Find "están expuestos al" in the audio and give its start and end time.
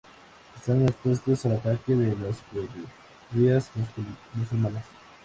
0.57-1.57